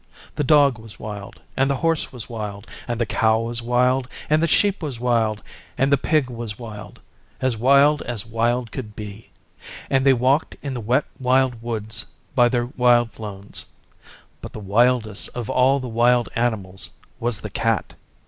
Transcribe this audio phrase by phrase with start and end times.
[0.33, 4.41] The Dog was wild, and the Horse was wild, and the Cow was wild, and
[4.41, 5.43] the Sheep was wild,
[5.77, 6.99] and the Pig was wild
[7.39, 9.29] as wild as wild could be
[9.91, 13.67] and they walked in the Wet Wild Woods by their wild lones.
[14.41, 16.89] But the wildest of all the wild animals
[17.19, 17.93] was the Cat.